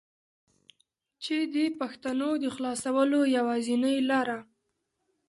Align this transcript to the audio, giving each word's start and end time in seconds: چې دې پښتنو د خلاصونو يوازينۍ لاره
چې 1.23 1.35
دې 1.53 1.65
پښتنو 1.79 2.29
د 2.43 2.45
خلاصونو 2.55 3.19
يوازينۍ 3.37 3.97
لاره 4.09 4.39